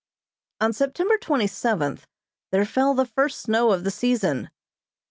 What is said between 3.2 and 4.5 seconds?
snow of the season.